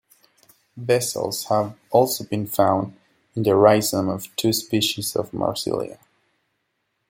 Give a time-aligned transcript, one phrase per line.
[0.77, 2.97] Vessels have also been found
[3.35, 5.99] in the rhizome of two species of "Marsilea".